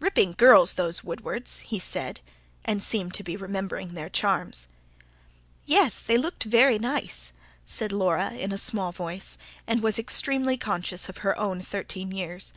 "Ripping 0.00 0.32
girls, 0.38 0.72
those 0.72 1.04
Woodwards," 1.04 1.58
he 1.60 1.78
said, 1.78 2.20
and 2.64 2.82
seemed 2.82 3.12
to 3.12 3.22
be 3.22 3.36
remembering 3.36 3.88
their 3.88 4.08
charms. 4.08 4.68
"Yes, 5.66 6.00
they 6.00 6.16
looked 6.16 6.44
very 6.44 6.78
nice," 6.78 7.30
said 7.66 7.92
Laura 7.92 8.30
in 8.30 8.52
a 8.52 8.56
small 8.56 8.90
voice, 8.90 9.36
and 9.66 9.82
was 9.82 9.98
extremely 9.98 10.56
conscious 10.56 11.10
of 11.10 11.18
her 11.18 11.38
own 11.38 11.60
thirteen 11.60 12.10
years. 12.10 12.54